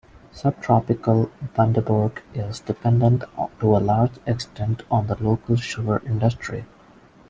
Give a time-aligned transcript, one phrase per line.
[0.31, 3.23] Subtropical Bundaberg is dependent
[3.59, 6.65] to a large extent on the local sugar industry.